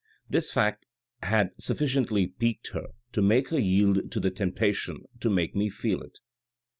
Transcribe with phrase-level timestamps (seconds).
[0.27, 0.87] This fact
[1.21, 6.01] has sufficiently piqued her to make her yield to the temptation to make me feel
[6.01, 6.17] it."